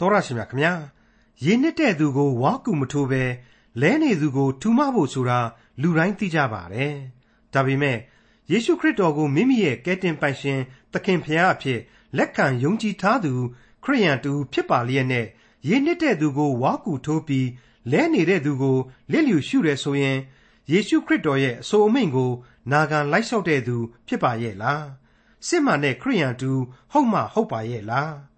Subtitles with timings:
[0.00, 0.72] တော်ရရှိမြခင်ဗျာ
[1.44, 3.22] ရေနစ်တဲ့သူကိုဝါကူမထိုးပဲ
[3.80, 5.40] လဲနေသူကိုထူမဖို့ဆိုတာ
[5.80, 6.94] လူတိုင်းသိကြပါတယ်
[7.52, 7.98] ဒါပေမဲ့
[8.50, 10.60] ယေရှုခရစ်တော်ကိုမိမိရဲ့ကယ်တင်ပိုင်ရှင်
[10.92, 11.80] သခင်ဖျားအဖြစ်
[12.16, 13.32] လက်ခံယုံကြည်ထားသူ
[13.84, 15.26] ခရိယန်တူဖြစ်ပါလျက်နဲ့
[15.68, 17.48] ရေနစ်တဲ့သူကိုဝါကူထိုးပြီး
[17.92, 18.78] လဲနေတဲ့သူကို
[19.12, 20.18] လစ်လျူရှုတယ်ဆိုရင်
[20.70, 22.30] ယေရှုခရစ်တော်ရဲ့အဆိုအမိန့်ကို
[22.72, 23.76] နာခံလိုက်လျှောက်တဲ့သူ
[24.06, 24.86] ဖြစ်ပါရဲ့လား
[25.46, 26.50] စစ်မှန်တဲ့ခရိယန်တူ
[26.92, 28.29] ဟုတ်မှဟုတ်ပါရဲ့လား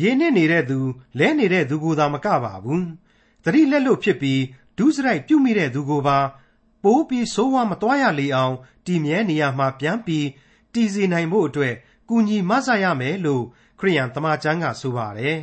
[0.00, 0.78] ရေနစ်နေတဲ့သူ
[1.18, 2.86] လဲနေတဲ့သူကိုသာမကပါဘူး
[3.44, 4.42] တတိလက်လို့ဖြစ်ပြီး
[4.78, 6.18] ဒုစရိုက်ပြုတ်မိတဲ့သူကိုပါ
[6.82, 8.54] ပိုးပြီးဆိုးဝါးမသွားရလေအောင်
[8.86, 10.26] တည်မြဲနေရမှာပြန်ပြီး
[10.72, 11.74] တည်စီနိုင်ဖို့အတွက်
[12.08, 13.44] ကူညီမဆရမယ်လို့
[13.80, 15.38] ခရိယန်တမန်ကျမ်းကဆိုပါတယ်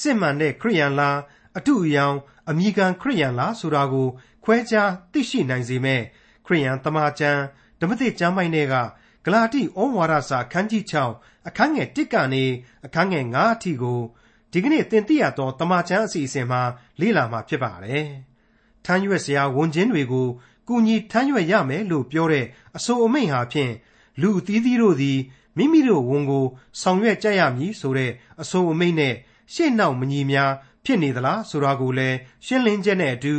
[0.00, 1.18] စစ်မှန်တဲ့ခရိယန်လား
[1.56, 2.16] အတုအယောင်
[2.48, 4.08] အမိခံခရိယန်လားဆိုတာကို
[4.44, 6.02] ခွဲခြားသိရှိနိုင်စေမဲ့
[6.46, 7.40] ခရိယန်တမန်ကျမ်း
[7.80, 8.74] ဓမ္မသစ်ကျမ်းပိုင်းတွေက
[9.28, 10.84] ဂလာတိဩဝါဒစာအခန်းကြီး
[11.16, 12.44] 6အခန်းငယ်1ကနေ
[12.86, 14.00] အခန်းငယ်9အထိကို
[14.52, 16.60] ဒီကနေ့သင်သိရသောတမန်ကျမ်းအစီအစဉ်မှာ
[17.00, 18.06] လေ့လာမှာဖြစ်ပါတယ်။
[18.84, 20.28] ထမ်းရွက်စရာဝန်ချင်းတွေကို
[20.68, 23.72] ကူညီထမ်းရွက်ရမယ်လို့ပြောတဲ့အဆိုအမိန့်ဟာဖြင့်
[24.20, 25.18] လူအသီးသီးတို့သည်
[25.56, 26.46] မိမိတို့ဝန်ကို
[26.80, 29.14] ဆောင်ရွက်ကြရမည်ဆိုတဲ့အဆိုအမိန့်နဲ့
[29.54, 30.52] ရှေ့နောက်မညီများ
[30.84, 33.34] ဖြစ်နေသလားဆိုတာကိုလည်းရှင်းလင်းချက်နဲ့အတူ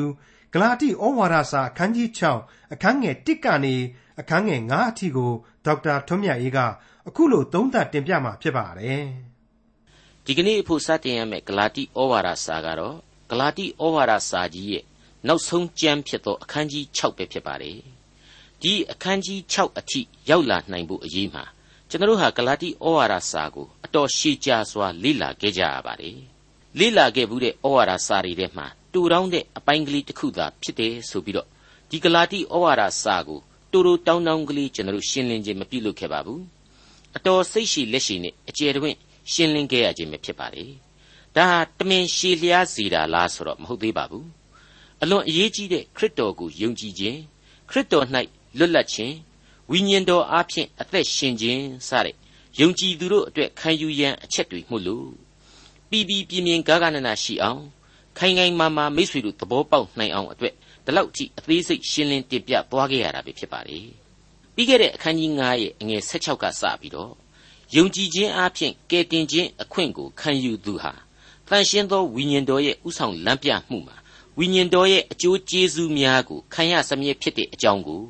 [0.54, 2.10] ဂလာတိဩဝါဒစာအခန်းကြီး
[2.42, 3.76] 6အခန်းငယ်1ကနေ
[4.20, 5.32] အခန်းငယ်9အထိကို
[5.66, 6.60] ဒေါက်တာထွန်းမြတ်အေးက
[7.08, 9.04] အခုလို သုံးသပ်တင်ပြมาဖြစ်ပါတယ်။
[10.26, 12.98] ဒီကနေ့အဖို့ စတင်ရမယ့် ဂလာတိဩဝါဒစာကတော့
[13.30, 14.84] ဂလာတိဩဝါဒစာကြီးရဲ့
[15.28, 17.78] နောက်ဆုံးကျမ်းဖြစ်သော အခန်းကြီး6ပဲ ဖြစ်ပါတယ်။
[18.62, 21.44] ဒီအခန်းကြီး6အထိ ရောက်လာနိုင်ဖို့အရေးမှာ
[21.90, 26.18] ကျွန်တော်တို့ဟာ ဂလာတိဩဝါဒစာကို အတော်ရှည်ကြာစွာ လေ့လာခဲ့ကြရပါတယ်။
[26.80, 31.48] လေ့လာခဲ့ဘူးတဲ့ ဩဝါဒစာတွေထဲမှာတူတောင်းတဲ့ အပိုင်းကလေးတစ်ခုသာ ဖြစ်တယ်ဆိုပြီးတော့
[31.90, 33.40] ဒီဂလာတိဩဝါဒစာကို
[33.72, 36.42] တူတူတောင်းတောင်းကလေးကျွန်တော်တို့ရှင်းလင်းခြင်းမပြုလုပ်ခဲ့ပါဘူး
[37.18, 38.96] အတော်စိတ်ရှိလက်ရှိနဲ့အကျယ်တွင်
[39.32, 40.66] ရှင်းလင်းခဲ့ရခြင်းပဲဖြစ်ပါလေ
[41.36, 44.28] ဒါဟာတမင်ရှည်လျားစီတာလားဆိုတော့မဟုတ်သေးပါဘူး
[45.02, 47.20] အလွန်အရေးကြီးတဲ့ခရစ်တော်ကိုယုံကြည်ခြင်း
[47.70, 48.06] ခရစ်တော်၌
[48.58, 49.16] လွတ်လပ်ခြင်း
[49.72, 52.16] ဝိညာဉ်တော်အားဖြင့်အသက်ရှင်ခြင်းစတဲ့
[52.60, 55.10] ယုံကြည်သူတို့အတွက်ခံယူရန်အချက်တွေမှုလို့
[55.90, 57.64] ပြီးပြီးပြင်းပြင်းဂါဂနနာရှိအောင်
[58.18, 60.54] ခိုင်ခိုင်မာမာမိတ်ဆွေတို့သဘောပေါက်နိုင်အောင်အတွက်
[60.86, 63.88] ဒီလောက်ကြည့်အသေးစိတ်ရှင်းလင်းတင်ပြသွားခဲ့ရတာပဲဖြစ်ပါတယ်
[64.56, 67.14] ပြီးခဲ့တဲ့အခန်းကြီး9ရဲ့အငယ်16ကစပြီးတော့
[67.76, 70.94] ယုံကြည်ခြင်းအပြင်ကယ်တင်ခြင်းအခွင့်ကိုခံယူသူဟာ
[71.48, 73.98] တန်ရှင်းသောဝိညာဉ်တော်ရဲ့ဥဆောင်လမ်းပြမှုမှာ
[74.38, 78.04] ဝိညာဉ်တော်ရဲ့အကျိုးကျေးဇူးများကိုခံရစမြဲဖြစ်တဲ့အကြောင်းကို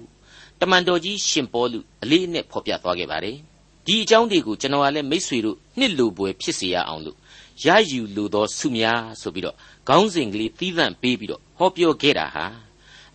[0.60, 3.38] တမန်တော်ကြီးရှင်ပေါလုအလေးအနက်ဖော်ပြသွားခဲ့ပါတယ်
[3.86, 7.18] ဒီအကြောင်းတွေကိုကျွန်တော်ကလည်းမိษွေတို့နှစ်လိုပွဲဖြစ်စေရအောင်လို့
[7.64, 9.56] ရယူလိုသောဆုများဆိုပြီးတော့
[9.88, 12.46] ခေါင်းစဉ်ကလေးသီးသန့်ပေးပြီးတော့ဟောပြောခဲ့တာဟာ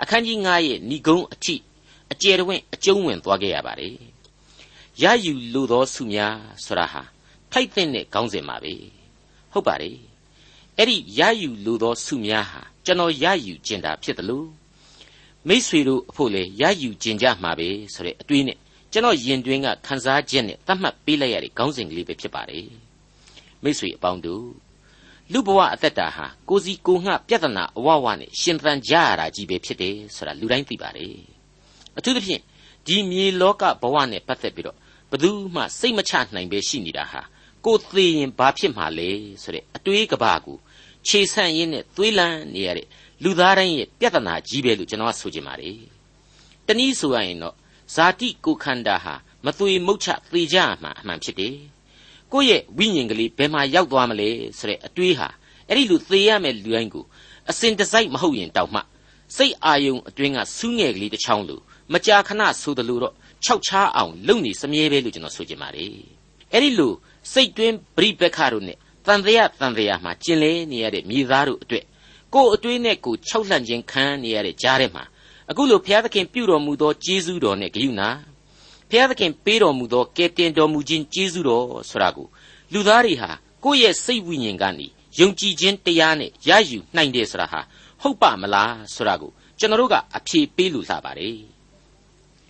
[0.02, 1.54] အခန်းကြီး9ရဲ့ဏိဂုံးအထိ
[2.12, 3.94] အကျယ်တွင်အကျုံးဝင်သွားခဲ့ရပါတယ်
[5.02, 7.02] ရယူလိုသောဆုများဆိုတာဟာ
[7.52, 8.74] ထိုက်တဲ့ခေါင်းစဉ်ပါပဲ
[9.52, 9.96] ဟုတ်ပါတယ်
[10.78, 14.48] အဲ့ဒီရယူလိုသောဆုများဟာကျွန်တော်ရယူကျင်တာဖြစ်တယ်လို့
[15.48, 18.58] မိษွေတို့အဖို့လေရယူကျင်ကြမှာပဲဆိုတဲ့အတွေးနဲ့
[18.92, 22.66] ကျွန်တော်ယင်တွင်းကခန်းစားချက်နဲ့သတ်မှတ်ပေးလိုက်ရတဲ့ခေါင်းစဉ်ကလေးပဲဖြစ်ပါတယ်
[23.64, 24.46] မိษွေအပေါင်းတို့
[25.32, 31.16] လူဘဝအသက်တာဟာကိုစီကိုငှပြဿနာအဝဝနဲ့ရှင်သန်ကြရတာကြီးပဲဖြစ်တယ်ဆိုတာလူတိုင်းသိပါတယ်
[31.98, 32.42] အထူးသဖြင့်
[32.86, 34.76] ဒီမြေလောကဘဝနဲ့ပတ်သက်ပြီးတော့
[35.10, 37.22] ဘယ်သူမှစိတ်မချနိုင်ပဲရှိနေတာဟာ
[37.64, 39.10] ကိုသေးရင်ဘာဖြစ်မှာလဲ
[39.42, 40.56] ဆိုတဲ့အတွေးကဘာကို
[41.06, 42.86] ခြေဆန့်ရင်းနဲ့သွေးလန်းနေရတဲ့
[43.22, 45.78] လူသားတိုင်းရဲ့ပြဿနာကြီးပဲလို့ကျွန်တော်ဆိုချင်ပါတယ်
[46.66, 47.54] တနည်းဆိုရရင်တော့
[47.94, 49.14] ဇာတိကိုခန္ဓာဟာ
[49.44, 51.56] မသွေမုတ်ချသေကြမှာအမှန်ဖြစ်တယ်
[52.34, 54.28] ကိုယ့်ရဲ့ဝိညာဉ်ကလေးဘယ်မှာရောက်သွားမလဲ
[54.58, 55.28] ဆိုတဲ့အတွေးဟာ
[55.68, 57.04] အဲ့ဒီလိုသေရမယ့်လူတိုင်းကို
[57.50, 58.80] အစင်တစိုက်မဟုတ်ရင်တောက်မှ
[59.36, 61.60] စိတ်အာယုံအတွင်းကစူးငယ်ကလေးတစ်ချောင်းလို
[61.92, 63.14] မကြာခဏဆိုသလိုတော့
[63.44, 65.90] ခြောက်ချားအောင်လုပ်နေစမြဲပဲလို့ကျွန်တော်ဆိုချင်ပါတယ်
[66.52, 66.92] အဲ့ဒီလို
[67.32, 71.84] စိတ်တွင်းပရိပက္ခတို့နဲ့တန်တရားတန်တရားမှာကျင်လေနေရတဲ့မိသားတို့အတွက်
[72.34, 75.04] ကိုယ်အတွေးနဲ့ကိုယ်ခြောက်လှန့်ခြင်းခံနေရတဲ့ကြားထဲမှာ
[75.50, 78.08] အခုလိုဘုရားသခင်ပြုတော်မူသောကျေးဇူးတော်နဲ့ဂရုဏာ
[78.94, 82.26] ဘုရားသခင်ပေးတော်မူသောကယ်တင်တော်မူခြင်းကျေးဇူးတော်ဆိုတာကို
[82.72, 83.30] လူသားတွေဟာ
[83.64, 84.86] ကိုယ့်ရဲ့စိတ်ဝိညာဉ်ကနေ
[85.18, 87.60] ယုံကြည်ခြင်းတရားနဲ့ရယူနိုင်တယ်ဆိုတာဟာ
[88.02, 91.36] ဟုတ်ပါမလားဆိုတာကိုကျွန်တော်တို့ကအဖြေပေးလို့လှပါတယ်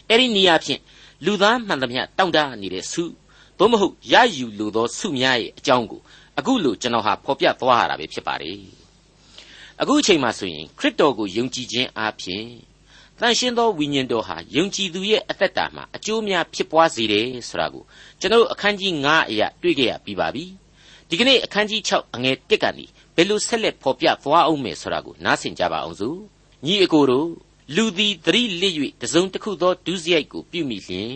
[0.08, 0.80] အဲ့ဒီနေရာဖြင့်
[1.24, 3.04] လူသားမှန်သမျှတောင့်တနေတဲ့ဆု
[3.58, 6.00] သို့မဟုတ်ရယူလိုသောဆုများရဲ့အကြောင်းကို
[6.38, 8.58] အခုလိုကျွန်တော်ဟာဖော်ပြသွားရတာပဲဖြစ်ပါတယ်
[9.80, 12.46] အခုအချိန်မှဆိုရင်ခရစ်တော်ကိုယုံကြည်ခြင်းအပြင်
[13.20, 17.84] တန်ရှင်းသောဝိညာဉ်တော်ဟာယုံကြည်သူရဲ့အသက်တာမှာအကျိုးများဖြစ်ပွားစေတယ်ဆိုတာကို
[18.20, 20.44] ကျွန်တော်အခန်းကြီး9အရာတွေ့ကြရပြီးပါပြီ
[21.08, 22.84] ဒီကနေ့အခန်းကြီး6အငယ်1ကနေ
[23.16, 26.19] ဘယ်လိုဆက်လက်ဖော်ပြသွားအောင်မယ်ဆိုတာကိုနားဆင်ကြပါအောင်စို့
[26.66, 27.28] ညီအကိုတို့
[27.75, 31.14] လူသည်သတိလစ်၍တစုံတစ်ခုသောဒုစရိုက်ကိုပြုမိလျင်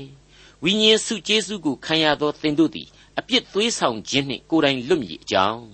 [0.64, 5.64] ဝိညာဉ်စုကျေးဇူးကိုခံရသောသင်တို့သည်အပြစ်သွေးဆောင်ခြင်းနှင့်ကိုယ်တိုင်လွတ်မြေအကြောင်း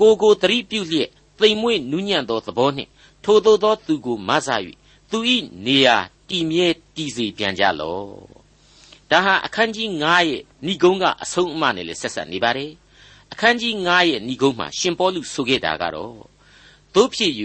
[0.00, 2.90] ကိုကိုသတိပြုလျက်သိမ်မွေ့နူးညံ့သောသဘောနှင့်
[3.24, 4.48] ထိုသို့သောသူကိုမဆ၍
[5.10, 5.18] သူ၏
[5.66, 5.96] နေရာ
[6.28, 8.38] တည်မြဲတည်စေပြန်ကြလော့
[9.10, 12.70] ဒါဟာအခန်းကြီး9ရဲ့ဏိဂုံးကအဆုံးအမနဲ့လည်းဆက်ဆက်နေပါတယ်
[13.32, 16.14] အခန်းကြီး9ရဲ့ဏိဂုံးမှာရှင်ပေါလုဆိုခဲ့တာကတော့
[16.94, 17.32] တို့ဖြစ်၍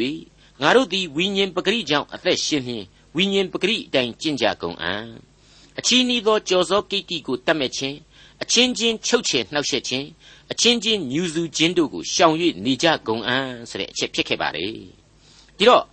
[0.61, 2.83] ငါတို့သည်ဝိညာဉ်ပဂရိကြောင့်အသက်ရှင်နှင်
[3.15, 5.05] ဝိညာဉ်ပဂရိအတိုင်းကျင့်ကြကုန်အံ့
[5.79, 7.97] အချီးနှီးသောကြော်စောကိတ္တိကိုတတ်မဲ့ခြင်း
[8.43, 10.07] အချင်းချင်းချုပ်ချယ်နှောက်ယှက်ခြင်း
[10.51, 12.35] အချင်းချင်းညူစုခြင်းတို့ကိုရှောင်၍
[12.65, 14.71] နေကြကုန်အံ့ဆိုတဲ့အချက်ဖြစ်ခဲ့ပါတယ်
[15.57, 15.83] ဒီတော့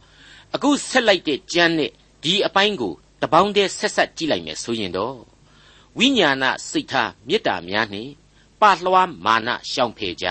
[0.55, 1.91] အခုဆက်လိုက်တဲ့ကျမ်းနဲ့
[2.23, 5.19] ဒီအပိုင်းကိုတပေါင်းတည်းဆက်ဆက်ကြည့်လိုက်မယ်ဆိုရင်တော့
[5.99, 8.13] ဝိညာဏစိတ်ထားမေတ္တာများနှင့်
[8.61, 10.27] ပလွှားမာနရှောင်ဖယ်ကြ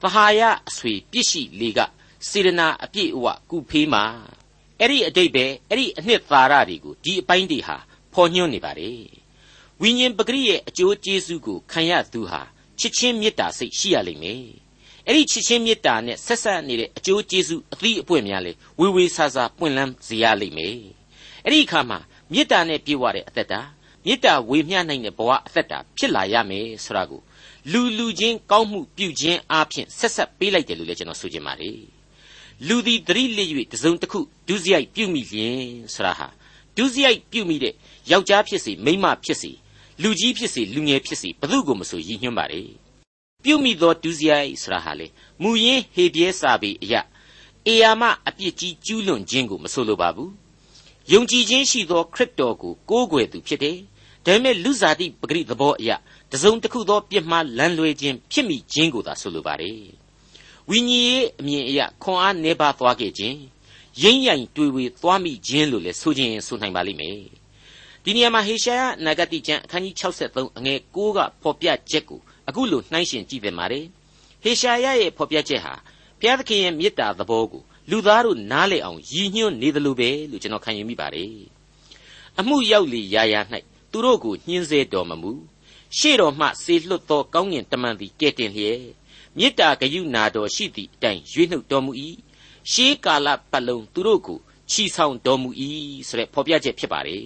[0.00, 1.80] သဟာယအဆွေပြစ်ရှိလေက
[2.28, 4.04] စေရနာအပြည့်အဝကုဖေးမှာ
[4.80, 7.76] အဲ့ဒီအတိတ်ပဲအဲ့ဒီအနှစ်သာရတွေကိုဒီအပိုင်းတွေဟာ
[8.12, 9.02] ဖော်ညွှန်းနေပါတယ်
[9.80, 12.42] ဝိညာဉ်ပဂရိရဲ့အကျိုးကျေးဇူးကိုခံရသူဟာ
[12.78, 14.65] ချစ်ချင်းမေတ္တာစိတ်ရှိရလိမ့်မယ်
[15.08, 20.76] အဲ့ဒီချစ်ချင်းမေတ္တာနဲ့ဆက်ဆက်နေတဲ့အကျိုးကျေးဇူးအသီးအပွင့်များလေဝေဝေဆာဆာပွင့်လန်းစေရလိမ့်မယ်
[21.44, 21.98] အဲ့ဒီအခါမှာ
[22.32, 23.60] မေတ္တာနဲ့ပြည့်ဝတဲ့အသက်တာ
[24.06, 27.20] မေတ္တာဝေမျှနိုင်တဲ့ဘဝအသက်တာဖြစ်လာရမယ်ဆိုတာကို
[27.72, 31.80] လူလူချင်းကောင်းမှုပြုခြင်းအပြင်ဆက်ဆက်ပေးလိုက်တယ်လို့လည်းကျွန်တော်ဆိုချင်ပါတယ်
[32.68, 34.18] လူသည်သတိလစ်၍တစုံတစ်ခု
[34.48, 35.60] ဒုစရိုက်ပြုမိလျင်
[35.94, 36.26] ဆိုတာဟာ
[36.76, 37.74] ဒုစရိုက်ပြုမိတဲ့
[38.10, 39.50] ယောက်ျားဖြစ်စေမိန်းမဖြစ်စေ
[40.02, 42.62] လူကြီးဖြစ်စေလူငယ်ဖြစ်စေဘသူကိုမဆိုရည်ညွှန်းပါလေ
[43.46, 45.06] ပြုမိသောဒုစရိုက်ဆိုတာဟာလေ
[45.42, 47.00] မူရင်းဟေပြဲစာပေအရာ
[47.66, 50.32] အေယာမအပြစ်ကြီးကျူးလွန်ခြင်းကိုမဆိုလိုပါဘူး
[51.12, 53.78] ယုံကြည်ခြင်းရှိသောခရစ်တော်ကိုကိုးကွယ်သူဖြစ်တယ်
[54.24, 55.96] ဒါပေမဲ့လူစားတိပဂရိသဘောအရာ
[56.32, 59.80] တစုံတစ်ခုသောပြစ်မှားလမ်းလွဲခြင်းဖြစ်မိခြင်းကိုသာဆိုလိုပါတယ်
[60.68, 63.36] ဝိညာဉ်ရေးအမြင်အရခွန်အားနေပါသွားခဲ့ခြင်း
[64.02, 67.18] ရင်းရိုင်တွေ့ဝေသွားမိခြင်းလို့လည်းဆိုခြင်းဆိုနိုင်ပါလိမ့်မယ်
[68.04, 73.84] ဒီနေရာမှာဟေရှာယနဂတိကျမ်းအခန်းကြီး63အငယ်6ကဖော်ပြချက်ကို အခုလိုနှိုင်းယှဉ်ကြည့်ပြန်ပါတယ်
[74.42, 75.74] ဟေရှာယရဲ့ဖော်ပြချက်ဟာ
[76.20, 81.32] ဘုရားသခင်ရဲ့မေတ္တာသဘောကိုလူသားတို့နားလည်အောင်ရည်ညွှန်းနေသလိုပဲလို့ကျွန်တော်ခံယူမိပါတယ်
[82.38, 83.40] အမှုရောက်လေရာရာ၌
[83.90, 85.32] သူတို့ကိုညှင်းဆဲတော်မမူ
[85.98, 88.82] ရှေ့တော်မှစေလွတ်သောကောင်းကင်တမန်သည်ကဲ့တင်လျက်
[89.38, 91.92] မေတ္တာဂယုဏတော်ရှိသည့်အတိုင်းရွေးနှုတ်တော်မူ၏
[92.72, 94.38] ရှေးကာလပတ်လုံးသူတို့ကို
[94.70, 95.50] ချီဆောင်တော်မူ၏
[96.08, 97.24] ဆိုတဲ့ဖော်ပြချက်ဖြစ်ပါတယ်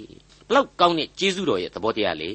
[0.48, 2.32] ဘလောက်ကောင်းတဲ့ကျေးဇူးတော်ရဲ့သဘောတရားလေ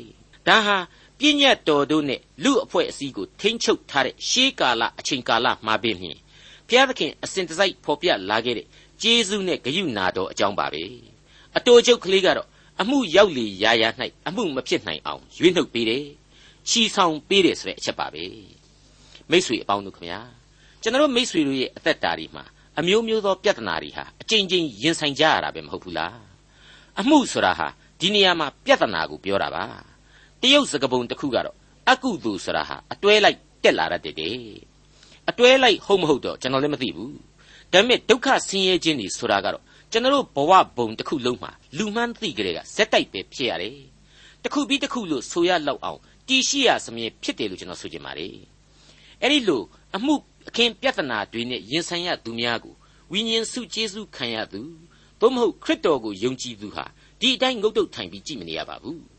[0.47, 0.77] ဒါဟာ
[1.19, 6.17] ပြည့်ညတ်တော်တို့နဲ့လူအဖွဲ့အစည်းကိုထိမ့်ချုပ်ထားတဲ့ရှေးကာလအချိန်ကာလမှာပင်ဖြင့်
[6.67, 8.67] ဘုရားသခင်အစဉ်တစိုက်ဖော်ပြလာခဲ့တဲ့
[9.01, 10.83] ကျေးဇူးနဲ့ဂယုဏတော်အကြောင်းပါပဲ
[11.57, 12.47] အတူချုပ်ကလေးကတော့
[12.81, 13.89] အမှုရောက်လေရာရာ၌
[14.27, 16.05] အမှုမဖြစ်နိုင်အောင်ရွေးနှုတ်ပေးတယ်
[16.69, 18.23] ချီဆောင်ပေးတယ်ဆိုတဲ့အချက်ပါပဲ
[19.31, 20.21] မိษွေအပေါင်းတို့ခင်ဗျာ
[20.81, 22.43] ကျွန်တော်မိษွေတို့ရဲ့အသက်တာတွေမှာ
[22.79, 26.17] အမျိုးမျိုးသောပြဿနာတွေဟာအကြိမ်ကြိမ်ရင်ဆိုင်ကြရတာပဲမဟုတ်ဘူးလား
[26.99, 27.67] အမှုဆိုတာဟာ
[27.99, 29.65] ဒီနေရာမှာပြဿနာကိုပြောတာပါ
[30.45, 31.55] တရုတ်စကားပုံတစ်ခုကတော့
[31.91, 34.37] အကုသိုလ်ဆိုတာဟာအတွဲလိုက်တက်လာတတ်တယ်
[35.29, 37.15] အတွဲလိုက်ဟုတ်မဟုတ်တော့ကျွန်တော်လည်းမသိဘူး
[37.71, 43.77] ဒါပေမဲ့ဒုက္ခဆင်းရဲခြင်းတွေဆိုတာကတော့ကျွန်တော်ဘဝဘုံတစ်ခုလုံးမှာလူမှန်းသိကြတဲ့ကဇက်တိုက်ပဲဖြစ်ရတယ်
[44.43, 48.35] တစ်ခုပြီးတစ်ခုလို့ဆိုရလောက်အောင်တည်ရှိရစမြဲဖြစ်တယ်လို့ကျွန်တော်ဆိုချင်ပါတယ်
[49.21, 49.61] အဲ့ဒီလို
[49.95, 50.13] အမှု
[50.47, 52.73] အခင်းပြဿနာတွေနဲ့ရင်ဆိုင်ရသူများကို
[53.11, 54.61] ဝိညာဉ်စုကျေးဇူးခံရသူ
[55.19, 56.85] သို့မဟုတ်ခရစ်တော်ကိုယုံကြည်သူဟာ
[57.19, 59.14] ဒီအတိုင်းငုတ်တုတ်ထိုင်ပြီးကြည့်မနေရပါဘူး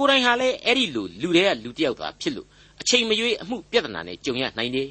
[0.00, 2.48] ကိုယ်တိုင်ဟာလည်းအဲ့ဒီလိုလူတွေကလူတယောက်သာဖြစ်လို့
[2.80, 4.90] အချိန်မရွေးအမှုပြဿနာနဲ့ကြုံရနိုင်တယ်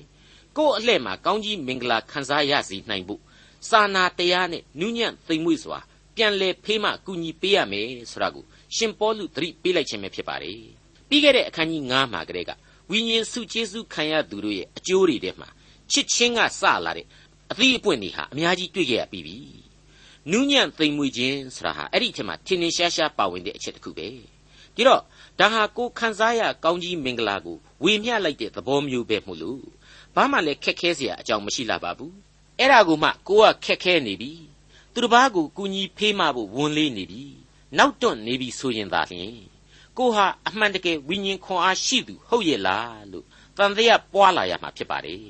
[0.57, 3.21] ကိုယ့်အလှဲ့မှာကောင်းကြီးမင်္ဂလာခံစားရစီနိုင်ဖို့
[3.69, 5.79] စာနာတရားနဲ့နူးညံ့သိမ်မွေ့စွာ
[6.15, 10.61] ပြန်လဲဖေးမှကူညီပေးရမယ်ဆိုတာကိုရှင်ပေါလုသတိပေးလိုက်ခြင်းပဲဖြစ်ပါတယ်
[11.09, 12.51] ပြီးခဲ့တဲ့အခန်းကြီး9မှာကတည်းက
[12.91, 15.49] ဝိညာဉ်စုကျေးဇူးခံရသူတို့ရဲ့အကျိုးတွေထဲမှာ
[15.91, 17.05] ချစ်ချင်းကစလာတဲ့
[17.51, 19.37] အသီးအပွင့်တွေဟာအများကြီးတွေ့ခဲ့ရပြီးပြီ
[20.31, 24.07] နူးညံ့သိမ်မွေ့ခြင်းဆိုတာဟာအဲ့ဒီထဲမှာထင်ထင်ရှားရှားပါဝင်တဲ့အချက်တစ်ခုပဲ
[24.78, 25.00] ဒီတော့
[25.38, 29.62] ဒါဟာကိုခန်းစားရကောင်းကြီးမင်္ဂလာကိုဝေမျှလိုက်တဲ့သဘောမျိုးပဲမို့လို့
[30.14, 32.14] ဘာမှလည်းခက်ခဲเสียအကြောင်းမရှိလာပါဘူး
[32.58, 34.32] အဲ့ဒါကိုမှကိုကခက်ခဲနေပြီ
[34.92, 37.24] သူတစ်ပါးကိုကူညီဖေးမဖို့ဝန်လေးနေပြီ
[37.78, 39.36] နောက်တွန့်နေပြီဆိုရင်သာလျှင်
[39.98, 43.26] ကိုဟာအမှန်တကယ်ဝိညာဉ်ခွန်အားရှိသူဟုတ်ရဲ့လားလို့
[43.56, 45.20] တန်တရားပွားလာရမှာဖြစ်ပါတယ်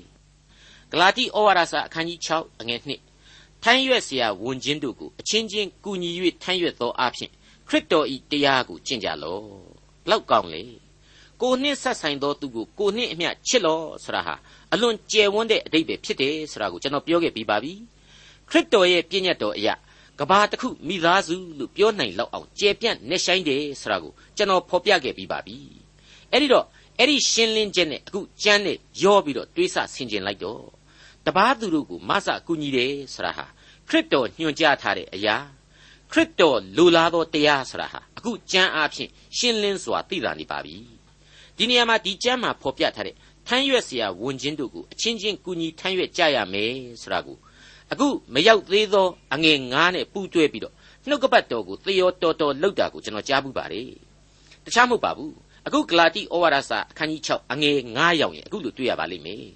[0.91, 2.81] ဂလာတိဩဝါဒစာအခန်းကြီး6အငယ်
[3.23, 6.11] 1ထမ်းရွက်เสียဝန်ချင်းတို့ကိုအချင်းချင်းကူညီ၍
[6.43, 7.31] ထမ်းရွက်သောအဖြစ်
[7.70, 9.44] ခရစ်တော်ဤတရားကိုကျင့်ကြလော့
[10.06, 10.64] ဘလောက်ကောင်းလေ
[11.42, 14.36] ကိုနှစ်ဆက်ဆိုင်သောသူကိုကိုနှစ်အမျှချစ်လော့ဆိုတာဟာ
[14.74, 17.74] အလွန်ကျယ်ဝန်းတဲ့အတိတ်ပဲဖြစ်တယ်ဆိုတာကိုကျွန်တော်ပြောခဲ့ပြီးပါပြီ
[18.50, 19.76] ခရစ်တော်ရဲ့ပြည့်ညတ်တော်အရာ
[20.20, 25.58] ကဘာတစ်ခုမိသားစုလို့ပြောနိုင်လောက်အောင်ကျယ်ပြန့်နေဆိုင်တယ်ဆိုတာကိုကျွန်တော်ဖော်ပြခဲ့ပြီးပါပြီ
[26.32, 26.66] အဲ့ဒီတော့
[26.98, 30.64] အဲ့ဒီရှင်းလင်းချက်နဲ့အခုကျမ်းနဲ့ရောပြီးတော့တွေးဆဆင်ခြင်လိုက်တော့
[31.26, 33.46] တပားသူတို့ကိုမဆအကူညီတယ်ဆိုတာဟာ
[33.88, 35.36] ခရစ်တော်ညွှန်ကြားထားတဲ့အရာ
[36.13, 40.77] ခရစ်တော်လိုလားသောတရားဆိုတာဟာအခုကျမ်းအားဖြင့်ရှင်းလင်းစွာသိလာနေပါပြီ
[41.57, 46.73] ဒီနေရာမှာဒီကျမ်းမှာဖော်ပြထားတဲ့ထ ထမ်းရွက်เสียဝန်ချင်းတို့ကိုအချင်းချင်းကူညီထမ်းရွက်ကြရမယ်
[47.03, 47.37] ဆိုတာကို
[47.93, 50.75] အခုမရောက်သေးသောအငယ်9နဲ့ပူးတွဲပြီးတော့
[51.09, 53.91] နှုတ်ကပတ်တော်ကိုသေရောတော်တော်လောက်တာကိုကျွန်တော်ကြားဘူးပါတယ်
[54.65, 55.35] တခြားမဟုတ်ပါဘူး
[55.67, 59.47] အခုဂလာတိဩဝါဒစာအခန်းကြီး6အငယ်9ရောက်ရင်အခုလိုတွေ့ရပါလိမ့်မယ်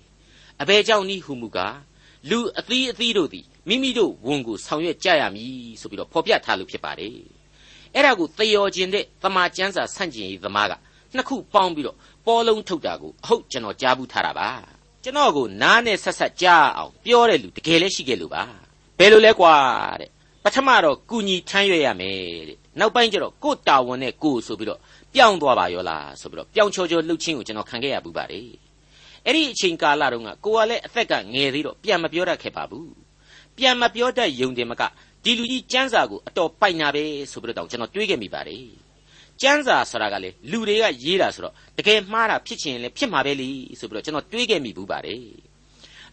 [0.63, 1.77] အဘယ်ကြောင့်နည်းဟူမူကား
[2.31, 7.18] လူအသီးအသီးတို့သည် မိမိတို့ဝန်ကိုဆောင်ရွက်ကြရမည်ဆိုပြီးတော့ဖော်ပြထားလို့ဖြစ်ပါတယ်
[7.94, 10.74] အဲ့ဒါကိုသေရောခြင်းတဲ့သမာကျမ်းစာဆန့်ကျင်ရေးသမားက
[11.16, 14.50] နှစ်ခုပေါင်းပြီးတော့ပေါ်လုံးထုတ်တာကိုအဟုတ်ကျွန်တော်ကြားဘူးထားတာပါ
[15.04, 18.44] ကျွန်တော်ကိုနားနဲ့ဆက်ဆက်ကြားအောင်ပြောတဲ့လူတကယ်လည်းရှိခဲ့လို့ပါ
[19.00, 19.54] ဘယ်လိုလဲကွာ
[20.02, 20.10] တဲ့
[20.44, 22.18] ပထမတော့ကုညီထမ်းရွက်ရမယ်
[22.48, 24.80] တဲ့နောက်ပိုင်းကျတော့ကို့တာဝန်နဲ့ကိုဆိုပြီးတော့
[25.14, 28.50] ပြောင်းသွားပါရောလားဆိုပြီးတော့ပြောင်းချောချောလှုပ်ချင်းကိုကျွန်တော်ခံခဲ့ရဘူးပါတယ်
[29.26, 33.03] အဲ့ဒီအချိန်ကာလတုန်းကကိုကလည်းအသက်ကငယ်သေးတော့ပြန်မပြောတတ်ခဲ့ပါဘူး
[33.57, 34.83] ပြန်မပြောတတ်ယုံတယ်မက
[35.25, 38.65] ဒီလူကြီးစန်းစာကိုအတော်ပိုက်နာပဲဆိုပြီးတော့ကျွန်တော်တွေးခဲ့မိပါတယ်
[39.43, 45.23] ကျမ်းစာဆိုတာကလေလူတွေကရေးတာဆိုတော့တကယ်မှားတာဖြစ်ချင်လည်းဖြစ်မှာပဲလေဆိုပြီးတော့ကျွန်တော်တွေးခဲ့မိဘူးပါတယ်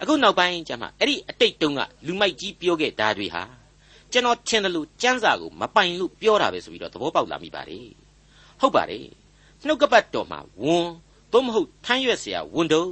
[0.01, 3.43] အခုနောက်ပိုင်းကျမှအဲ့ဒီအတိတ်တုန်းကလူမိုက်ကြီးပြောခဲ့တာတွေဟာ
[4.11, 7.87] ကျွန်တော်ထင်တယ်လို့ကျမ်းစာကိုမပိုင်လို့ပြောတာပဲဆိုပြီးတော့သဘောပေါက်လာမိပါတယ်
[8.59, 9.05] ဟုတ်ပါတယ်
[9.65, 10.87] နှုတ်ကပတ်တော်မှာဝန်
[11.31, 12.83] သို့မဟုတ်ထမ်းရွက်เสียဝန်တုံ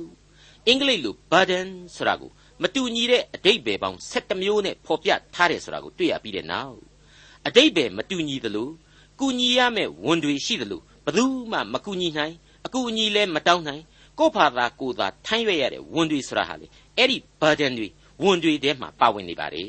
[0.68, 2.30] အင်္ဂလိပ်လို burden ဆိုတာကို
[2.62, 6.76] မတူညီတဲ့အတိတ်ပဲပေါင်း7မျိုးနဲ့ဖော်ပြထားတယ်ဆိုတာကိုတွေ့ရပြီးတဲ့နောက်
[7.46, 8.68] အတိတ်ပဲမတူညီသလို
[9.20, 12.34] ကူညီရမယ့်ဝန်တွေရှိသလိုဘယ်သူမှမကူညီနိုင်
[12.66, 13.82] အကူအညီလည်းမတောင်းနိုင်
[14.18, 17.88] ကိုယ့်ဘာသာကိုယ်သာထမ်းရွက်ရတဲ့ဝန်တွေဆိုတာဟာလေအဲ့ဒီ burden တွေ
[18.22, 19.64] ဝန်တွေထဲမှာပါဝင်နေပါလေ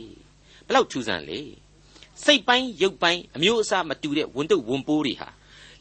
[0.68, 1.40] ဘလောက်ထူးဆန်းလေ
[2.24, 5.30] စိတ်ပိုင်းရုပ်ပိုင်းအမျိုးအစားမတူတဲ့ဝန်တုပ်ဝန်ပိုးတွေဟာ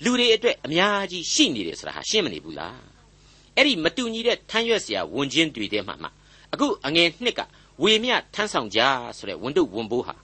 [0.05, 2.98] လူတွေအတွက်အများကြီးရှိနေတယ်ဆိုတာဟာရှင်းမနေဘူးလား
[3.59, 6.09] အဲ့ဒီမတူညီတဲ့ထမ်းရွက်စရာဝန်ချင်းတွေထဲမှာမှ
[6.53, 7.41] အခုအငယ်နှစ်က
[7.83, 8.81] ဝေမျှထမ်းဆောင်ကြ
[9.17, 10.15] ဆိုတဲ့ဝန်တုပ်ဝန်ပိုးဟာ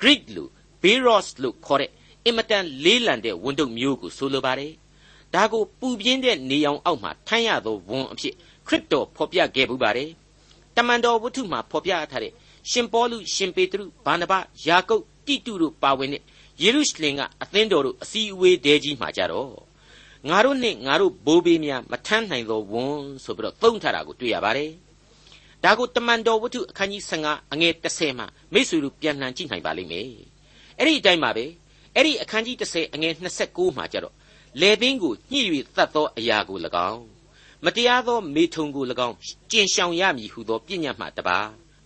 [0.00, 0.50] Greek လို့
[0.82, 1.90] Beros လို့ခေါ်တဲ့
[2.24, 4.72] အင်မတန်လေးလံတဲ့ဝန်တုပ်မျိုးကိုဆိုလိုပါတယ်။
[5.34, 8.34] ဒါကိုပူပြင်းတဲ့နေအောင်အောက်မှာထမ်းရသောဝန်အဖြစ်
[8.66, 10.10] ခရစ်တော်ဖော်ပြခဲ့ပူပါတယ်။
[10.76, 12.32] တမန်တော်ဝတ္ထုမှာဖော်ပြထားတဲ့
[12.70, 14.32] ရှင်ပေါလုရှင်ပေတရုဘာနဘ
[14.66, 16.22] ယာကုပ်တိတုတို့ပါဝင်တဲ့
[16.62, 19.67] ယေရုရှလင်ကအသင်းတော်တို့အစည်းအဝေးတဲကြီးမှာကြတော့
[20.26, 24.70] ငါတို့နဲ့ငါတို့ဘိုးဘေးများမထမ်းနိုင်သောဝန်ဆိုပြီးတော့သုံးထားတာကိုတွေ့ရပါတယ်
[25.64, 30.08] ဒါကိုတမန်တော်ဝတ္ထုအခန်းကြီး15အငယ်30မှာမိတ်ဆွေတို့ပြန်လှန်ကြည့်နိုင်ပါလိမ့်မယ်
[30.78, 31.44] အဲ့ဒီအတိုင်းပါပဲ
[31.94, 33.12] အဲ့ဒီအခန်းကြီး30အငယ်
[33.46, 34.14] 29မှာကြတော့
[34.60, 35.40] လေပင်ကိုညှိ၍
[35.76, 36.58] သတ်သောအရာကို၎
[36.90, 37.02] င်း
[37.64, 39.16] မတရားသောမေထုံကို၎င်း
[39.50, 41.38] ကျင်ရှောင်ရမည်ဟုသောပြည့်ညတ်မှတပါ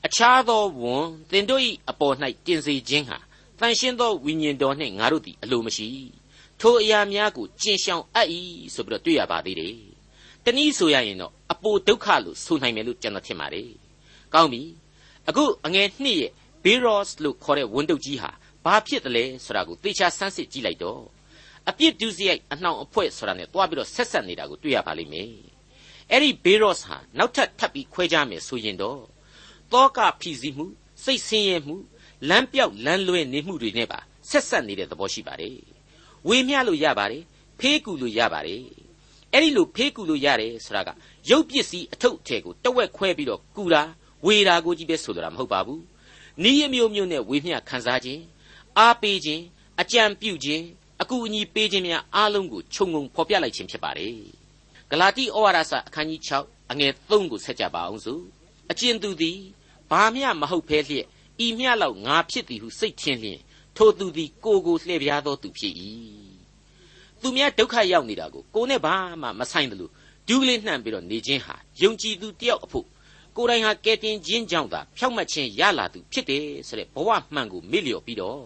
[0.06, 2.14] အခြားသောဝန်သင်တို့၏အပေါ်၌
[2.46, 3.18] တင်စေခြင်းဟာ
[3.58, 5.88] တန်ရှင်းသောဝိညာဉ်တော်နှင့်ငါတို့သည်အလိုမရှိ
[6.62, 8.28] ထိုအရာများကိုကျင်ရှောင်အပ်၏
[8.74, 9.76] ဆိုပြီးတော့တွေ့ရပါသေးတယ်
[10.44, 13.70] တနည်းဆိုရရင်တော့အပိုဒုက္ခလို့ဆိုနိုင်မယ်လို့ကျွန်တော်ထင်ပါတယ်
[14.34, 14.62] ကောင်းပြီ
[15.28, 16.32] အခုအငယ်နှစ်ရဲ့
[16.64, 18.30] Beros လို့ခေါ်တဲ့ဝန်တုပ်ကြီးဟာ
[18.64, 21.02] ဘာဖြစ်တယ်လဲဆိုတာကိုသေချာဆန်းစစ်ကြည့်လိုက်တော့
[21.68, 25.32] အပြစ်ဒုစရိုက်အနှောင်အဖွဲ့ဆိုတာ ਨੇ တွားပြီးတော့ဆက်ဆက်နေတာကိုတွေ့ရပါလိမ့်မယ်
[26.10, 29.00] အဲ့ဒီ Beros ဟာနောက်ထပ်ထပ်ပြီးခွဲခြားမယ်ဆိုရင်တော့
[29.72, 30.66] တောကဖြီးစည်းမှု
[31.04, 31.76] စိတ်ဆင်းရဲမှု
[32.28, 33.98] လမ်းပြောက်လမ်းလွဲနေမှုတွေနဲ့ပါ
[34.30, 35.71] ဆက်ဆက်နေတဲ့သဘောရှိပါတယ်
[36.28, 37.22] ဝေမျှလို့ရပါတယ်
[37.60, 38.62] ဖေးကူလို့ရပါတယ်
[39.32, 40.88] အဲ့ဒီလိုဖေးကူလို့ရတယ်ဆိုတာက
[41.30, 43.82] ရုပ်ပစ္စည်းအထုပ်အထည်ကိုတဝက်ခွဲပြီးတော့ကူတာ
[44.26, 45.82] ဝေတာကိုကြီးပဲဆိုလိုတာမဟုတ်ပါဘူး
[46.42, 48.22] နီးအမျိုးမျိုးနဲ့ဝေမျှခံစားခြင်း
[48.78, 49.42] အားပေးခြင်း
[49.80, 50.64] အကြံပြုခြင်း
[51.02, 54.16] အကူအညီပေးခြင်းများအားလုံးကိုခြုံငုံဖော်ပြလိုက်ခြင်းဖြစ်ပါတယ်
[54.90, 58.22] ဂလာတိဩဝါဒစာအခန်းကြီး6အငယ်3ကိုဆက်ကြပါအောင်စို့
[58.70, 59.38] အကျဉ်သူသည်
[59.90, 61.06] ဘာမျှမဟုတ်ဖဲလျက်
[61.44, 63.38] ဤမျှလောက်ငါဖြစ်သည်ဟုစိတ်ထင်လျင်
[63.77, 65.73] ထိုသူသည်ကိုကိုလှည့်ပြားသောသူဖြစ်၏
[67.21, 69.91] သူများဒုက္ခရောက်နေတာကိုကိုနဲ့ဘာမှမဆိုင်တယ်လို့
[70.27, 72.87] ဒူးကလေးနှံ့ပြီးတော့နေခြင်းဟာယုံကြည်သူတယောက်အဖို့
[73.35, 78.43] ကိုယ်တိုင်ဟာကဲတင်ခြင်းကြောင့်သာဖြောက်မှတ်ခြင်းရလာသူဖြစ်တယ်ဆိုတဲ့ဘဝမှန်ကိုမေ့လျော့ပြီးတော့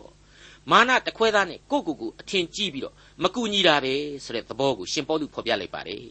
[0.71, 6.05] မာနတခွဲသားနဲ့ကိုကိုကိုအထင်ကြီးပြီးတော့မကူညီတာပဲဆိုတဲ့သဘောကိုရှင်ပေါလုဖော်ပြလိုက်ပါတယ်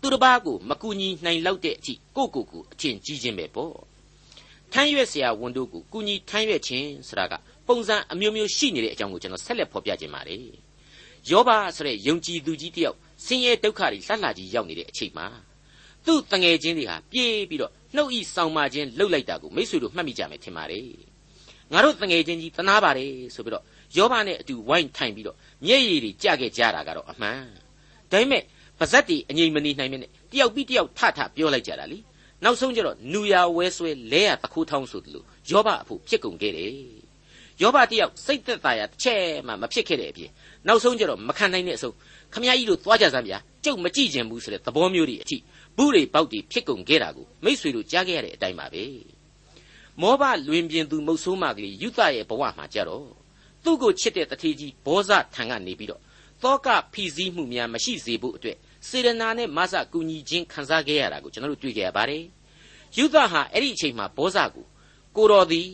[0.00, 3.76] သူတစ်ပါးကိုမကူညီနိုင်လောက်တဲ့အထိကိုကိုကိုအထင်ကြီးခြင်းပဲပေါ့
[4.72, 7.34] ထမ်းရွက်เสียဝန်တို့ကိုကူညီထမ်းရွက်ခြင်းဆိုတာက
[7.67, 10.41] ပုံစံအမျိုးမျိုးရှိနေတဲ့အကြောင်းကိုကျွန်တော်ဆက်လက်ဖော်ပြခြင်းပါတယ်
[11.29, 15.27] ယောဘဆိုတဲ့ယုံကြည်သူကြီးတယောက်ဆင်းရဲဒုက္ခတွေလှလှကြီးရောက်နေတဲ့အချိန်မှာ
[16.05, 20.87] သူ့တငယ်ချင်းတွေဟာပြေးပြီးတော့နှုတ်ဤဆောင်မခြင်းလှုပ်လိုက်တာကိုမိษွေတို့မှတ်မိကြမယ်ထင်ပါတယ်
[21.73, 23.63] ငါတို့တငယ်ချင်းကြီးတနာပါတယ်ဆိုပြီးတော့
[23.97, 27.41] ယောဘနဲ့အတူဝိုင်းထိုင်ပြီးတော့မျက်ရည်တွေကျခဲ့ကြတာကတော့အမှန်
[28.11, 28.43] ဒါပေမဲ့
[28.79, 31.99] ပါဇက်တီအငြိမ်မနေနိုင်မနဲ့တယောက်ပြီးတယောက်ထထပြောလိုက်ကြတာလी
[32.43, 37.06] နောက်ဆုံးကျတော့နူယာဝဲဆွဲလဲရတခိုးထောင်းဆိုတယ်လို့ယောဘအဖို့ဖြစ်ကုန်ခဲ့တယ်
[37.61, 40.29] ယောဘတယောက်စိတ်သက်သာရတစ်ချက်မှမဖြစ်ခဲ့တဲ့အပြင်
[40.67, 41.95] နောက်ဆုံးကျတော့မခံနိုင်တဲ့အဆုံး
[42.33, 45.37] ခမကြီးတို့သွားကြစမ်းဗျာကျုပ်မကြည့်ချင်ဘူးဆိုတဲ့သဘောမျိုးတွေအထိ
[45.77, 48.83] ဘူးတွေပေါက်တွေဖြစ်ကုန်ခဲ့တာကိုမိษွေတို့ကြားခဲ့ရတဲ့အတိုင်းပါပဲ
[50.01, 53.07] မောဘလွင်ပြင်သူမုတ်ဆိုးမကလေးယူသရဲ့ဘဝမှာကြတော့
[53.63, 56.01] သူ့ကိုချစ်တဲ့တထေကြီးဘောဇထံကနေပြီးတော့
[56.43, 62.23] သောကဖိစည်းမှုများမရှိစေဖို့အတွက်စေရနာနဲ့မဆကူညီခြင်းခံစားခဲ့ရတာကိုကျွန်တော်တို့တွေ့ကြရပါတယ်
[62.97, 64.65] ယူသဟာအဲ့ဒီအချိန်မှာဘောဇကို
[65.15, 65.67] ကိုတော်သည်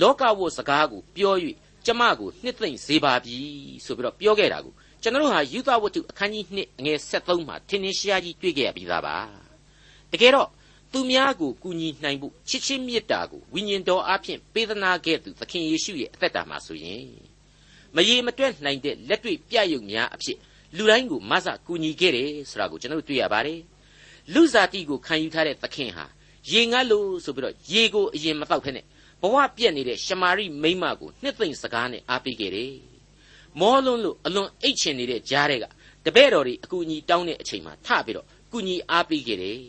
[0.00, 1.34] လောကဝတ်စကားကိုပြော၍
[1.86, 3.36] ကျမကိုနှစ်သိမ့်စေပါပြီ
[3.84, 9.16] ဆိုပြီးတော့ပြောခဲ့တာကိုကျွန်တော်တို့ဟာယူသဝတ္ထုအခန်းကြီး2အငယ်73မှာထင်ထင်ရှားကြီးတွေ့ခဲ့ရပြီးသားပါ
[10.12, 10.48] တကယ်တော့
[10.92, 17.04] သူများကိုကူညီနိုင်ဖို့ချစ်ချင်းမေတ္တာကိုဝိညာဉ်တော်အဖျင်ပေးသနာခဲ့သူသခင်ယေရှုရဲ့အသက်တာမှာဆိုရင်
[17.96, 20.38] မရေမတွက်နိုင်တဲ့လက်တွေ့ပြယုံများအဖြစ်
[20.76, 23.60] လူတိုင်းကိုမဆကူညီခဲ့တယ်ဆိုတာကိုကျွန်တော်တို့တွေ့ရပါတယ်
[24.34, 26.04] လူစားတိကိုခံယူထားတဲ့သခင်ဟာ
[26.50, 28.80] ရေငတ်လို့ဆိုပြီးတော့ရေကိုအရင်မတော့ဖ ೇನೆ
[29.22, 32.74] ဘဝပြက်နေတဲ့ရှမာရိမိမကိုနှစ်သိမ့်စကားနဲ့အားပေးခဲ့တယ်
[33.60, 35.64] မောလွန်းလို့အလွန်အိတ်ချင်နေတဲ့ကြားတဲ့က
[36.04, 39.60] တပည့်တော်တွေအကူအညီတောင်းတဲ့အချိန်မှာထပြီးတော့ကူညီအားပေးခဲ့တယ်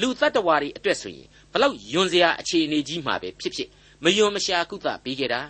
[0.00, 3.68] လူတ attva တွေအတွက်ဆိုရင်ဘလောက်ယွန်စရာအခြေအနေကြီးမှာပဲဖြစ်ဖြစ်
[4.04, 5.42] မယွန်မရှာကုသပေးခဲ့တာ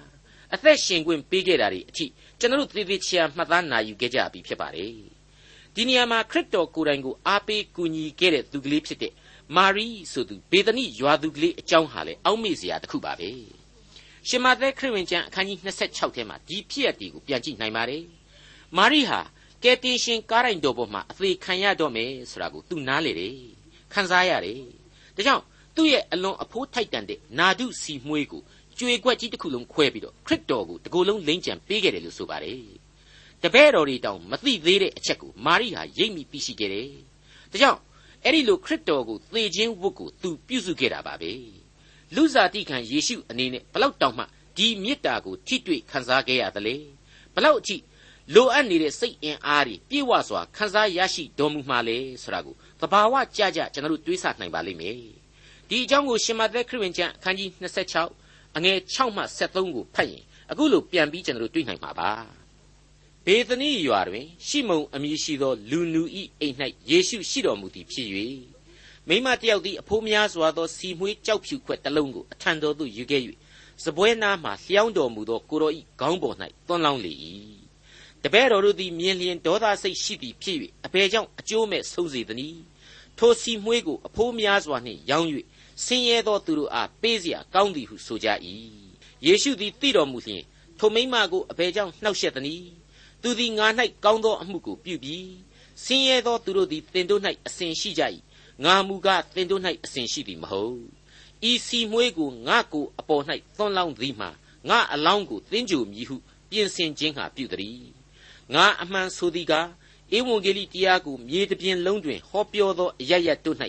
[0.54, 2.06] အသက်ရှင်ခွင့်ပေးခဲ့တာတွေအထိ
[2.38, 4.92] ကျွန်တော်တို့သေသေးချာမှတ်သားနိုင်ယူခဲ့ကြပြီဖြစ်ပါတယ်
[5.74, 9.12] ဒီနေရာမှာခရစ်တော်ကိုယ်တိုင်ကိုအားပေးကူညီခဲ့တဲ့သူကလေးဖြစ်တဲ့
[9.56, 13.30] မာရီဆိုသူဘေသနိရွာသူကလေးအကြောင်းဟာလေအောက်မေ့စရာတစ်ခုပါပဲ
[14.28, 18.04] ရှင်မသက်ခရစ်ဝင်ကျမ်းအခန်းကြီး26ထဲမှာဒီဖြစ်ရတီကိုပြန်ကြည့်နိုင်ပါတယ်
[18.76, 19.20] မာရီဟာ
[19.62, 23.36] ကယ်တင်ရှင်ကားရိုင်တော်ပေါ်မှာအသေးခံရတော့မယ်ဆိုတာကိုသူနားလေတယ်
[23.92, 24.60] ခံစားရတယ်
[25.16, 25.42] ဒါကြောင့်
[25.76, 28.42] သူ့ရဲ့အလွန်အဖိုးထိုက်တန်တဲ့နာဒုစီမွှေးကို
[28.78, 32.60] ကြွေကွက်ကြီးတစ်ခုလုံးခွဲပြီးတော့ခရစ်တော်ကိုတကိုယ်လုံးလိမ့်ကြံပေးခဲ့တယ်လို့ဆိုပါတယ်
[33.42, 36.88] တပည့်တော်တွေတောင်မသိသေးတဲ့အချက်ကိုမာရိဟာရိပ်မိသိရှိခဲ့တယ်
[37.52, 37.80] ဒါကြောင့်
[38.24, 41.32] အဲ့ဒီလိုခရစ်တော်ကိုသေခြင်းဝတ်ကိုသူပြုစုခဲ့တာပါပဲ
[42.14, 44.24] လူစားတိခံယေရှုအနေနဲ့ဘလောက်တောင်မှ
[44.56, 46.76] ဒီမေတ္တာကိုထိတွေ့ခံစားခဲ့ရသလဲ
[47.34, 47.76] ဘလောက်အထိ
[48.34, 54.96] လိုအပ်နေတဲ့စိတ်အင်အားတွေပြည့်ဝစွာခံစားရရှိတော်မူမှလဲဆိုတာကိုသဘာဝကြကြကျွန်တော်တို့တွေးဆနိုင်ပါလိမ့်မယ်
[55.68, 57.50] ဒီအကြောင်းကိုရှင်မသက်ခရစ်ဝင်ကျမ်းအခန်းကြီး
[58.04, 62.41] 26အငယ်6မှ73ကိုဖတ်ရင်အခုလိုပြန်ပြီးကျွန်တော်တို့တွေ့နိုင်မှာပါ
[63.25, 66.03] ဘေသနိရွာတွင်ရှီမုန်အမည်ရှိသောလူနူ၏
[66.41, 66.55] အိမ်၌
[66.89, 68.07] ယေရှုရှိတော်မူသည်ဖြစ်၍
[69.07, 73.21] မိမတယောက်သည်အဖိုးများစွာသောစီမွှေးကြောက်ဖြူခွက်တစ်လုံးကိုအထံတော်သို့ယူခဲ့၍
[73.83, 76.35] စပွဲနားမှလျှောင်းတော်မူသောကိုတော်၏ခေါင်းပေါ်၌
[76.67, 77.13] သွန်းလောင်းလေ၏
[78.23, 82.61] တပည့်တော်တို့သည်မြင်လျင်ဒေါသစိတ်ရှိသည်ဖြစ်၍အဘယ်ကြောင့်အကျိုးမဲ့ဆုံးစေသနည်း
[83.17, 85.29] ထိုစီမွှေးကိုအဖိုးများစွာနှင့်ရောင်း၍
[85.85, 88.27] ဆင်းရဲသောသူတို့အားပေးเสียကောင်းသည်ဟုဆိုကြ၏
[89.25, 90.43] ယေရှုသည်သိတော်မူလျှင်
[90.79, 92.65] ထိုမိမကိုအဘယ်ကြောင့်နှောက်ယှက်သနည်း
[93.21, 93.67] သူသည်ငါ၌
[94.03, 95.27] ကောင်းသောအမှုကိုပြုပြီး
[95.83, 98.03] ဆင်းရဲသောသူတို့သည်တင်တို့၌အစဉ်ရှိကြ၏
[98.63, 100.81] ငါမူကားတင်တို့၌အစဉ်ရှိသည်မဟုတ်
[101.49, 103.23] ဤစီမွေးကိုငါကိုအပေါ်၌
[103.57, 104.29] သွန်းလောင်းသည်မှာ
[104.69, 106.15] ငါအလောင်းကိုသင်ကြူမည်ဟု
[106.49, 107.81] ပြင်ဆင်ခြင်းဟာပြုသည်
[108.53, 109.67] ငါအမှန်ဆိုသည်ကား
[110.15, 113.57] ဧဝံဂေလိတရားကိုမြေတပြင်လုံးတွင်ဟောပြောသောအရရတို့၌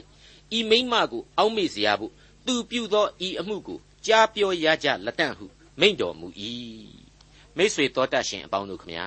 [0.59, 2.13] ဤမိမကိုအောက်မေ့เสียဖို့
[2.47, 5.47] သူပြုသောဤအမှုကိုကြားပြောရကြလက်တန့်ဟု
[5.81, 6.29] မိန့်တော်မူ၏
[7.57, 9.07] မိษွေတော်တတ်ရှင်အပေါင်းတို့ခမညာ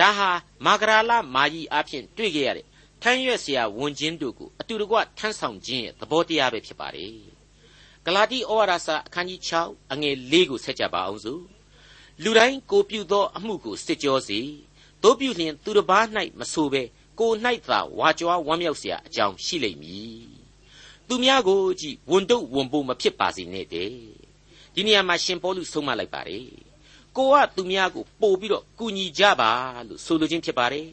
[0.00, 0.30] ဒါဟာ
[0.64, 2.66] မာဂရာလမာကြီးအဖြစ်တွေ့ခဲ့ရတဲ့
[3.02, 7.14] ထမ်းရွက်စရာဝန်ချင်းတို့ကိုအတူတကွထမ်းဆောင်ခြင်းရဲ့သဘောတရားပဲဖြစ်ပါတယ်။
[8.04, 11.42] ဂလာတိဩဝါဒစာအခန်းကြီး6အငယ်၄ကိုဆက်ကြပါအောင်စို့။
[12.22, 14.40] လူတိုင်းကိုပြုသောအမှုကိုစစ်ကြောစီ။
[15.02, 16.04] တို့ပြုလျင်သူတစ်ပါး၌
[16.38, 16.82] မဆိုဘဲ
[17.20, 17.30] ကို၌
[17.66, 20.20] သာဝါကြွားဝမ်းမြောက်စရာအကြောင်းရှိလိမ့်မည်။
[21.08, 23.90] သူများကိုကြည့်ဝန်တုတ်ဝန်ပိုးမဖြစ်ပါစေနဲ့တဲ့။
[24.74, 26.46] ဒီနေရာမှာရှင်ပေါလုဆုံးမလိုက်ပါတယ်။
[27.16, 29.50] ကိုကသူများကိုပို့ပြီးတော့ကူညီကြပါ
[29.88, 30.86] လို့ဆိုလိုခြင်းဖြစ်ပါတယ်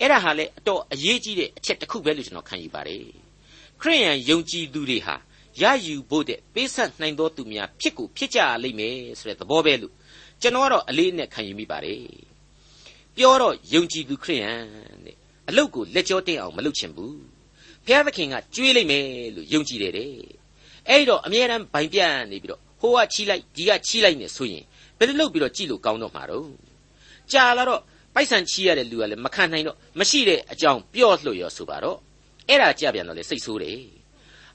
[0.00, 3.04] အဲ့ဒါဟာလေအတော်အရေးကြီးတဲ့အချက်တစ်ခုပဲလို့ကျွန်တော်ခံယူပါတယ်
[3.80, 5.16] ခရိယန်ယုံကြည်သူတွေဟာ
[5.60, 9.92] ရယူဖို့တဲ့ပေးဆက်နိုင်သောသူများဖြစ်ကိုဖြစ်ကြလိမ့်မယ်ဆိုတဲ့သဘောပဲလို့
[10.40, 12.02] ကျွန်တော်ကတော့အလေးနဲ့ခံယူမိပါတယ်
[13.16, 14.60] ပြောတော့ယုံကြည်သူခရိယန်
[15.04, 15.16] တဲ့
[15.48, 17.18] အလုတ်ကိုလက်ကြောတင်းအောင်မလုပ်ချင်ဘူး
[17.86, 20.12] ဘုရားသခင်ကကြွေးလိုက်မယ်လို့ယုံကြည်တယ်တဲ့
[20.88, 24.64] အဲ့တော့အမြဲတမ်းဗိုင်ပြန့်နေပြီးတော့ဟိုကချီလိုက်ဒီကချီလိုက်နေဆိုရင်
[25.00, 26.46] ဘယ်လိုလုပ်ပြီးတော့ကြည့်လို့ကောင်းတော့မှာတော့
[27.32, 27.80] ကြာလာတော့
[28.14, 31.98] ပိုက်ဆံချီရတဲ့လူကလည်းမခံနိုင်တော့မရှိတဲ့အကြောင်းပြော့လှရောဆိုပါတော့
[32.48, 33.80] အဲ့ဒါကြပြန်တော့လေစိတ်ဆိုးတယ်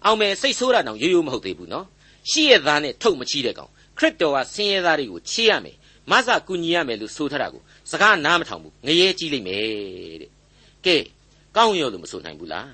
[0.05, 1.85] အောင်မယ်စိတ်ဆိုးတာတော့ရိုးရိုးမဟုတ်သေးဘူးနော်
[2.31, 5.75] ရှိရသားနဲ့ထုတ်မချီတဲ့ကောင်ခရစ်တော်ကဆင်းရဲသားတွေကိုချီရမယ်
[6.11, 10.31] မဆကူညီရမယ်လို့ဆိုထားတာကိုစကားနားမထောင်ဘူးငရဲကြီးလိမ့်မယ်တဲ့
[10.85, 10.97] ကဲ
[11.55, 12.69] ကောင်းရောလို့မဆိုနိုင်ဘူးလား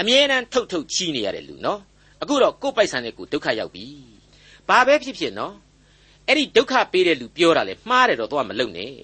[0.00, 1.80] အမြဲတမ်းထုတ်ထုတ်ချီနေရတဲ့လူနော်
[2.22, 3.86] အခုတော့ကိုယ်ပိုက်ဆံနဲ့ကိုဒုက္ခရောက်ပြီ
[4.68, 5.54] ဘာပဲဖြစ်ဖြစ်နော်
[6.30, 8.94] အဲ့ဒီဒုက္ခပေးတဲ့လူပြောတာလေမှားတယ်တော့တော့မလုံနဲ့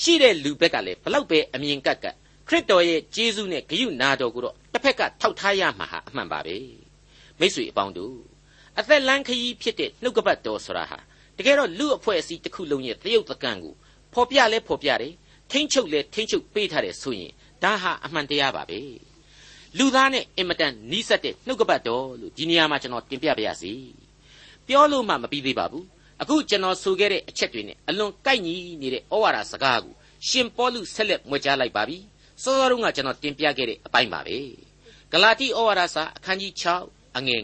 [0.00, 2.16] ရှိတဲ့လူဘက်ကလည်းဘလောက်ပဲအမြင်ကက်ကက်
[2.48, 6.56] ခရစ်တော်ရဲ့ဂျေဇုနဲ့ဂရုနာတော်ကိုတော့တစ်ဖက်ကထောက်ထားရမှာဟာအမှန်ပါပဲ
[7.38, 8.16] မိတ်ဆွေအပေါင်းတို့
[8.78, 10.98] အသက်လန်းခရီးဖြစ်တဲ့နှုတ်ကပတ်တော်ဆိုတာဟာ
[11.38, 13.74] တကယ်တော့လူအဖွဲ့အစည်းတစ်ခုလုံးရဲ့တရုတ်တကန့်ကို
[14.14, 15.14] ဖော်ပြလဲဖော်ပြတယ်
[15.50, 17.32] ထိမ့်ချုပ်လဲထိမ့်ချုပ်ပေးထားတယ်ဆိုရင်
[17.62, 18.80] ဒါဟာအမှန်တရားပါပဲ
[19.78, 23.72] လူသားနဲ့အင်မတန်နီးစပ်တဲ့နှုတ်ကပတ်တော်လို့ဒီနေရာမှာကျွန်တော်တင်ပြပါရစေ
[24.66, 25.86] ပြောလို့မှမပြီးသေးပါဘူး
[26.22, 29.94] အခုကျွန်တော်ဆိုခဲ့တဲ့အချက်တွေနဲ့အလွန်ကိုက်ညီနေတဲ့ဩဝါဒစကားကို
[30.28, 31.98] ရှင်ပေါလုဆက်လက်မွေကြားလိုက်ပါပြီ
[32.42, 34.38] စောစောတုန်းကကျွန်တော်တင်ပြခဲ့တဲ့အပိုင်းပါပဲ
[35.12, 36.52] ဂလာတိဩဝါဒစာအခန်းကြီး
[36.86, 37.42] 6အငယ်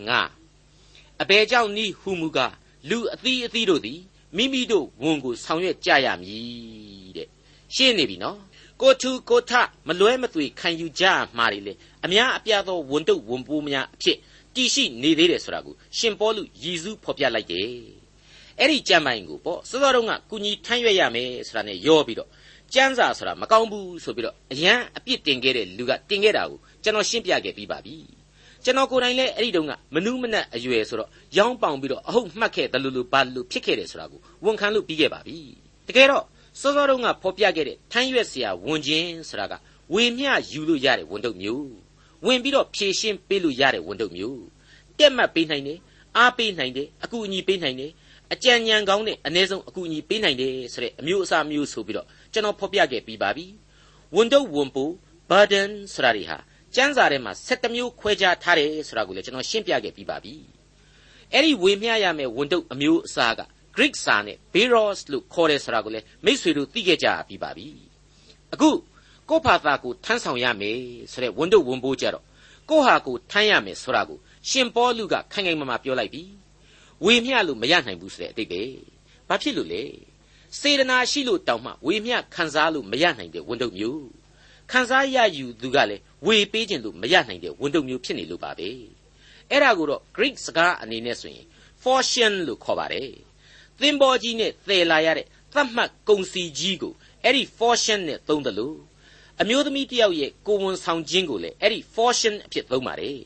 [0.58, 2.54] 9အဘယ်ကြောင့်ဤဟုမူကား
[2.90, 4.00] လူအသီးအသီးတို့သည်
[4.36, 7.28] မိမိတို့ဝန်ကိုဆောင်ရွက်ကြရမည်တဲ့
[7.74, 8.38] ရှင်းနေပြီနော်
[8.80, 9.52] ကိုထုကိုထ
[9.88, 11.04] မလွဲမသွေခံယူကြ
[11.36, 11.72] မှာလေလေ
[12.04, 14.18] အများအပြားသောဝန်တုပ်ဝန်ပိုးများအဖြစ်
[14.54, 17.97] တည်ရှိနေသေးတယ်ဆိုတာကိုရှင်ပေါလုရည်စူးဖော်ပြလိုက်တယ်
[18.60, 22.28] အဲ့ဒီကြံ့မိုင်ကိုပေါ့စောစောတုန်းကကုညီထမ်းရွက်ရမယ်ဆိုတာနဲ့ရောပြီးတော့
[22.74, 27.96] ကျမ်းစာဆိုတာမကောင်းဘူးဆိုပြီးတော့အရန်အပြစ်တင်ခဲ့တဲ့လူကတင်ခဲ့တာကိုကျွန်တော်ရှင်းပြခဲ့ပြီးပါပြီ
[28.64, 35.38] ကျွန်တော်ကိုယ်တိုင်လည်းအဲ့ဒီတုန်းကမနူးမနှက်အရွယ်ဆိုတော့ရောင်းပောင်ပြီးတော့အဟုတ်မှတ်ခဲ့တယ်လို့လို့ဘာလို့ဖြစ်ခဲ့တယ်ဆိုတာကိုဝန်ခံလို့ပြီးခဲ့ပါပြီ
[35.88, 36.24] တကယ်တော့
[36.60, 39.54] စောစောတုန်းကဖော်ပြခဲ့တဲ့ထမ်းရွက်စရာဝန်ချင်းဆိုတာက
[39.94, 41.70] ဝေမျှယူလို့ရတဲ့ဝန်တုပ်မျိုး
[42.26, 44.42] ဝင်ပြီးတော့ဖြည့်ရှင်းပေးလို့ရတဲ့ဝန်တုပ်မျိုး
[44.98, 45.78] တက်မှတ်ပေးနိုင်တယ်
[46.16, 47.90] အားပေးနိုင်တယ်အကူအညီပေးနိုင်တယ်
[48.34, 53.46] အကြံဉာဏ်ကောင်းနဲ့အ ਨੇ ဆုံးအကူအညီပေးနိုင်တယ်ဆိုတဲ့အမျိုးအစားမျိုးဆိုပြီးတော့ကျွန်တော်ဖော်ပြခဲ့ပြီးပါပြီ
[54.16, 54.84] ဝန်တုပ်ဝန်ပူ
[55.30, 56.38] burden ဆိုတာတွေဟာ
[56.74, 60.34] ကျမ်းစာထဲမှာ7မျိုးခွဲခြားထားတယ်ဆိုတာကိုလည်းကျွန်တော်ရှင်းပြခဲ့ပြီးပါပြီ
[61.32, 63.40] အဲ့ဒီဝေမျှရမယ့်ဝန်တုပ်အမျိုးအစားက
[63.76, 67.66] Greek စာနဲ့ Beros လို့ခေါ်တယ်ဆိုတာကိုလည်းမိษွေတို့သိခဲ့ကြပြီးပါပြီ
[68.54, 68.70] အခု
[69.28, 70.78] ကိုယ့်ဘာသာကိုထမ်းဆောင်ရမယ်
[71.12, 72.24] ဆိုတဲ့ဝန်တုပ်ဝန်ပိုးကြတော့
[72.70, 76.22] ကိုယ့်ဟာကိုထမ်းရမယ်ဆိုတာကိုရှင်ပေါလုကခိုင်ခိုင်မာမာပြောလိုက်ပြီ
[77.04, 78.62] ဝေမျှလို့မရနိုင်ဘူးဆိုတဲ့အတိတ်ပဲ
[79.28, 79.82] ဘာဖြစ်လို့လဲ
[80.60, 84.06] စေတနာရှိလို့တောင်မှဝေမျှခံစားလို့မရနိုင်တဲ့ဝန်တုပ်မျိုး
[84.70, 88.70] ခံစားရယူသူကလည်းဝေပေးခြင်းလို့မရနိုင်တဲ့ဝန်တုပ်မျိုးဖြစ်နေလို့ပါပဲ
[89.50, 91.46] အဲ့ဒါကိုတော့ Greek စကားအနေနဲ့ဆိုရင်
[91.82, 93.10] fortune လို့ခေါ်ပါတယ်
[93.80, 96.92] သင်္ဘောကြီးနဲ့သယ်လာရတဲ့သတ်မှတ်ကုန်စီကြီးကို
[97.24, 98.78] အဲ့ဒီ fortune နဲ့သုံးတယ်လို့
[99.40, 103.20] အမျိုးသမီးတယောက်ရဲ့ကိုဝန်ဆောင်ခြင်းကိုလည်းအဲ့ဒီ fortune အဖြစ်သုံးပါတယ်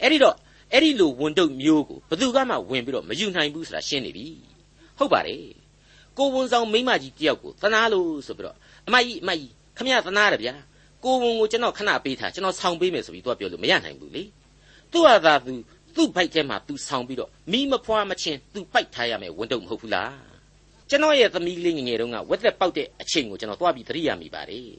[0.00, 0.36] အဲ့ဒီတော့
[0.72, 4.26] အဲ့ဒီလိုဝန်တုပ်မျိုးကိုဘယ်သူကမှဝင်ပြီးတော့မယူနိုင်ဘူးဆိုတာရှင်းနေပြီ
[4.98, 5.42] ဟုတ်ပါတယ်
[6.18, 8.56] ကိုဝန်ဆောင်မိမကြီးတယောက်ကိုသနာလို့ဆိုပြီးတော့
[8.88, 10.54] အမကြီးအမကြီးခမရသနာတယ်ဗျာ
[11.04, 14.22] ကိုဝန်ကိုကျွန်တော်ခဏပေးထားကျွန်တော်ဆောင်ပေးမယ်ဆိုပြီးသူကပြောလို့မရနိုင်ဘူးလေ
[14.92, 15.54] သူ့ဟာသာသူ
[15.96, 20.34] သူ့ဘိုက်ထဲမှာသူဆောင်ပြီးတော့မိမဖွာမချင်းသူပိုက်ထားရမယ်ဝန်တုပ်မဟုတ်ဘူးလား
[20.90, 24.70] ကျွန်တော်ရဲ့သမီးလေးငငယ်တုန်းကဝက်သက်ပေါက်တဲ့အချိန်ကိုကျွန်တော်သွားပြီးသတိရမိပါတယ်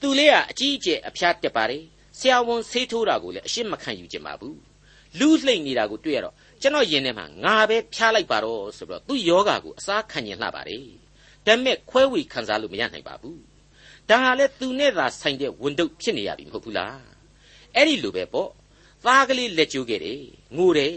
[0.00, 1.82] သူလေးကအကြီးအကျယ်အဖျားတက်ပါတယ်
[2.18, 4.56] ဆရာဝန်ဆေးထိုးတာကိုလည်းအရှင်းမခံယူကြပါဘူး
[5.18, 10.86] လူးလှိမ့်နေတာကိုတွေ့ရတော့ကျွန်တော်ရင်ထဲမှာငါပဲဖျားလိုက်ပါတော့ဆိုပြီးတော့သူ့ယောဂါကိုအစားခံရင်လှပါတယ်
[11.46, 13.40] ဒါပေမဲ့ခွဲဝေခံစားလို့မရနိုင်ပါဘူး
[14.08, 17.00] ဒါဟာလေသူနဲ့သာဆိုင်တဲ့ဝန်တုပ်ဖြစ်နေရပြီမဟုတ်ဘူးလား
[17.74, 18.50] အဲ့ဒီလိုပဲပေါ့
[19.04, 20.22] သားကလေးလက်ကျိုးခဲ့တယ်
[20.56, 20.96] ငိုတယ်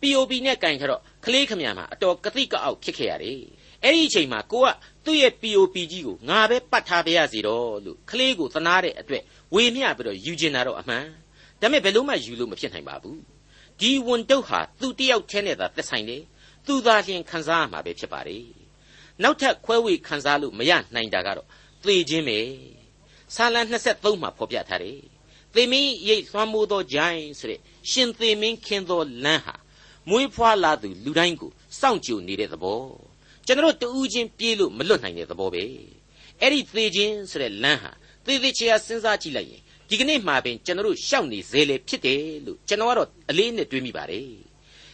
[0.00, 3.40] POP နဲ့ကင်ခတော့ကလေးခမရမှာအတော်ကတိကအောက်ဖြစ်ခဲ့ရတယ်
[3.84, 4.68] အဲ့ဒီအချိန်မှာကိုက
[5.04, 9.22] သူ့ရဲ့ POP ကြီးကိုငါပဲပတ်ထားပါရစေတော့လို့ကလေးကိုသနာတဲ့အတွက်
[9.54, 11.04] ဝေမျှပြီးတော့ယူကျင်တာတော့အမှန်
[11.60, 13.18] ဒါပေမဲ့ဘယ်လို့မှယူလို့မဖြစ်နိုင်ပါဘူး
[13.80, 16.22] ဒီဝန်တုပ်ဟာသူတယောက်တည်းနဲ့သာသက်ဆိုင်တယ်
[16.66, 18.44] သူသာလျှင်ခံစားရမှာပဲဖြစ်ပါတယ်
[19.22, 21.46] နောက်ထပ်ခွဲဝေခံစားလို့မရနိုင်တာကတော့
[21.84, 22.38] သေခြင်းပဲ
[23.34, 24.98] ဆာလံ23မှာဖော်ပြထားတယ်
[25.54, 27.60] သေမင်းရိတ်သွမ်းမိုးသောဂျိုင်းဆိုတဲ့
[27.90, 29.54] ရှင်သေမင်းခင်းသောလမ်းဟာ
[30.08, 32.82] မွေးဖွားလာသူလူတိုင်းကိုစောင့်ကြိုနေတဲ့သဘော
[33.46, 35.64] ကျွန်တော်တူးချင်းပြေးလို့မလွတ်နိုင်တဲ့သဘောပဲ
[36.40, 37.90] အဲ့ဒီသေခြင်းဆိုတဲ့လမ်းဟာ
[38.26, 44.28] သေသေးချာစဉ်းစားကြည့်လိုက်ရင် ဒီကနေ့မှပင်ကျွန်တော်တို့ရှောက်နေသေးလေဖြစ်တယ်လို့ကျွန်တော်ကတော့အလေးနဲ့တွေးမိပါတယ်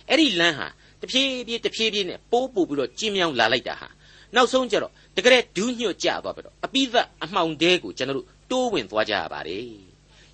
[0.08, 0.66] အဲ့ဒီလမ်းဟာ
[1.00, 3.88] တဖြည်းဖြည်းတဖြည်းဖြည်းနဲ့ပိုးပို့ပြီးတော့ကျင်းမြောင်းလာလိုက်တာဟာ
[4.34, 9.66] နောက်ဆုံးကျတော့တကယ်ဒူးညွတ်ကြသွားပြီးတော့အပိသက်အမှောင်တဲကိုကျွန်တော်တို့တိုးဝင်သွားကြရပါတယ်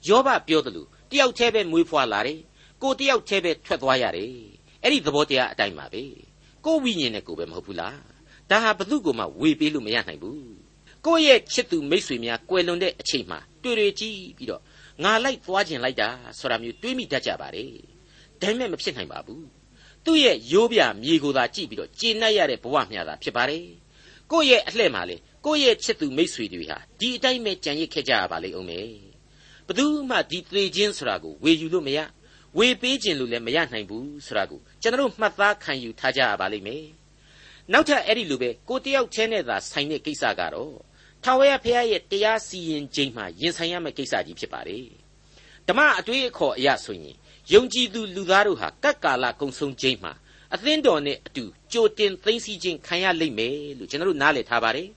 [0.09, 2.41] ယောဘပြောတယ်လို့တယောက်တည်းပဲမွေးဖွားလာတယ်
[2.83, 4.33] ကိုတယောက်တည်းပဲထွက်သွားရတယ်
[4.83, 6.03] အဲ့ဒီသဘောတရားအတိုင်းပါပဲ
[6.65, 7.99] ကိုဝိညာဉ်နဲ့ကိုပဲမဟုတ်ဘူးလား
[8.51, 10.60] ဒါဟာဘု து ကိုမှဝေပေးလို့မရနိုင်ဘူး
[11.07, 14.63] ကိုယ့်ရဲ့ချစ်သူမိတ်ဆွေများကွယ်လွန်တဲ့အချိန်မှာတွေ့တွေ့ကြည့်ပြီးတော့
[15.05, 16.09] ငါလိုက်သွားခြင်းလိုက်တာ
[16.39, 17.73] ဆိုတာမျိုးတွေးမိတတ်ကြပါတယ်
[18.41, 19.47] ဒါပေမဲ့မဖြစ်နိုင်ပါဘူး
[20.05, 23.65] သူ့ရဲ့ရိုးပြမြေကိုသာကြည့်ပြီးတော့ကျေနပ်ရတဲ့ဘဝမျှတာဖြစ်ပါတယ်
[24.31, 28.87] ကိုယ့်ရဲ့အလှဲ့မှာလေကိုယ့်ရဲ့ချစ်သူမိတ်ဆွေတွေဟာဒီအတိုင်းပဲကြံရစ်ခဲ့ကြရပါလိမ့်အောင်မယ်
[29.67, 31.99] ဘယ်သူမှဒီသေခြင်းဆိုတာကိုဝေယူလို့မရ
[32.59, 36.85] ဝေပေးခြင်းလို့လည်းမရနိုင်ဘူးဆိုတာကိုကျွန်တော်မှတ်သားခံယူထားကြရပါလိမ့်မယ်
[37.73, 40.75] နောက်ထပ်အဲ့ဒီလိုပဲကိုတယောက်ချင်းနဲ့သာဆိုင်တဲ့ကိစ္စကတော့
[41.25, 44.87] ထာဝရဘုရားရဲ့တရားစီရင်ခြင်းမှာရင်ဆိုင်ရမယ့်ကိစ္စကြီးဖြစ်ပါတယ်
[45.69, 47.15] ဓမ္မအတွေ့အခေါ်အရဆိုရင်
[47.53, 50.13] ယုံကြည်သူလူသားတို့ဟာကပ်ကာလကုံဆုံးခြင်းမှာ
[50.55, 54.89] အသင်းတော်နဲ့အတူကြိုတင်သိသိချင်းခံရလိမ့်မယ်လို့ကျွန်တော်တို့နားလည်ထားပါတယ်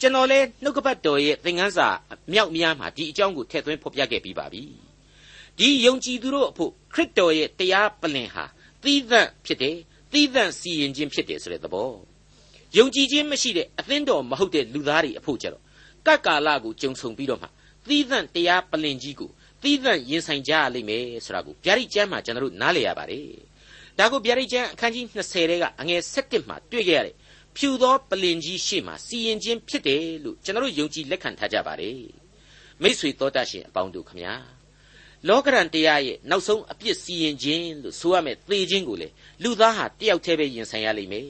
[0.00, 1.88] ကျွန်တော်လည်းနှုတ်ကပတ်တော်ရဲ့သင်ခန်းစာ
[2.32, 4.62] မြောက်များမှာဒီအကြောင်းကိုထည့်သွင်းဖော်ပြခဲ့ပြီးပါပြီ
[5.58, 8.44] ဒီယုံကြည်သူတို့အဖို့ခရစ်တော်ရဲ့တရားပလင်ဟာ
[8.82, 9.76] သီးသန့်ဖြစ်တယ်
[10.12, 11.90] သီးသန့်စီရင်ခြင်းဖြစ်တယ်ဆိုတဲ့သဘော
[12.76, 15.63] ယုံကြည်ခြင်းမရှိတဲ့အသင်းတော်မဟုတ်တဲ့လူသားတွေအဖို့ကြတော့
[16.06, 17.48] ကပ်ကာလကိုကြုံဆုံပြီးတော့မှ
[17.88, 19.30] သီးသန့်တရားပလင်ကြီးကို
[19.62, 23.28] သီးသန့်ရင်ဆိုင်ကြရလိမ့်မယ်ဆိုတာကိုဗျာဒိတ်ကျမ်းမှာကျွန်တော်တို့နားလည်ရပါတယ်
[23.98, 27.14] ဒါကိုဗျာဒိတ်ကျမ်းအခန်းကြီး20ထဲကအငယ်7မှာတွေ့ကြရတဲ့
[27.56, 32.00] ဖြူသောပလင်ကြီးရှေ့မှာစီရင်ခြင်းဖြစ်တယ်လို့ကျွန်တော်တို့ယုံကြည်လက်ခံထားကြပါတယ်
[32.82, 34.34] မိษွေတော်တတ်ရှင်အပေါင်းတို့ခမညာ
[35.28, 39.08] လောကရန်တရားရဲ့နောက်ဆုံးအပြစ်စီရင်ခြင်းလို့ဆိုရမယ်သေခြင်းကိုလေ
[39.42, 41.28] လူသားဟာတယောက်တည်းပဲရင်ဆိုင်ရလိမ့်မယ်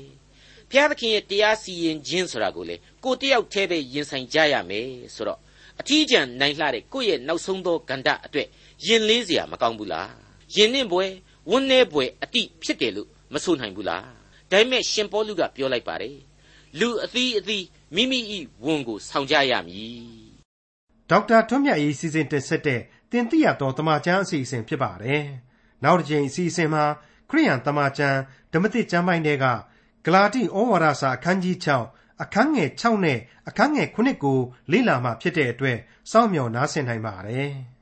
[0.72, 5.40] ဘုရားသခင်ရဲ့တရားစီရင်ခြင်းဆိုတာကိုလေကိုတယောက်တည်းပဲရင်ဆိုင်ကြရမယ်ဆိုတော့
[5.80, 8.48] အထီးကျန်နိုင်လှတဲ့ကိုယ့်ရဲ့နောက်ဆုံးသောကန္တအတွက်
[8.88, 10.12] ရင်လေးเสียမကောင်းဘူးလား
[10.56, 11.06] ရင်နှင့်ပွဲ
[11.50, 14.04] ဝန်းနေပွဲအတိဖြစ်တယ်လို့မဆိုနိုင်ဘူးလား
[14.52, 16.18] ဒါပေမဲ့ရှင်ပေါလုကပြောလိုက်ပါတယ်
[16.80, 17.66] လူအသီးအသီး
[17.96, 18.20] မိမိ၏
[18.66, 20.30] ဝန်ကိုဆောင်ကြရမည်
[21.10, 25.24] ဒေါက်တာထွန်းမြတ်ရေးစီစဉ်တင်ဆက်တဲ့တင်ပြတော်တမချန်းအစီအစဉ်ဖြစ်ပါတယ်
[25.84, 26.84] နောက်တစ်ချိန်အစီအစဉ်မှာ
[27.30, 28.18] ခရိယန်တမချန်း
[28.54, 29.46] ဓမ္မတိကျမ်းပိုင်းတွေက
[30.05, 31.57] ဂလာတိဩဝါဒစာအခန်းကြီး
[31.91, 34.39] 6အခန်းငယ်6နဲ့အခန်းငယ်9ကို
[34.73, 35.79] လေ့လာမှဖြစ်တဲ့အတွက်
[36.11, 37.53] စောင့်မျှော်နားဆင်နိုင်ပါတယ်။